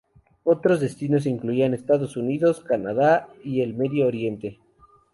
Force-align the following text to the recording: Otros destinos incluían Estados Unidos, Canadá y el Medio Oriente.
Otros 0.43 0.79
destinos 0.79 1.27
incluían 1.27 1.75
Estados 1.75 2.17
Unidos, 2.17 2.61
Canadá 2.61 3.27
y 3.43 3.61
el 3.61 3.75
Medio 3.75 4.07
Oriente. 4.07 4.59